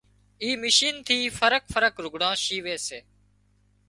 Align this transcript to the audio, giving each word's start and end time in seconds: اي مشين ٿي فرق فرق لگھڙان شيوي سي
اي 0.41 0.49
مشين 0.63 0.95
ٿي 1.07 1.17
فرق 1.39 1.63
فرق 1.73 1.93
لگھڙان 2.03 2.35
شيوي 2.45 2.75
سي 2.87 2.99